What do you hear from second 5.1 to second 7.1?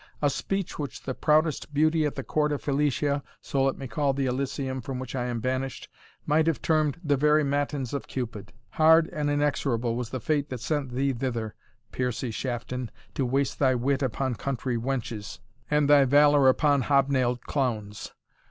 I am banished!) might have termed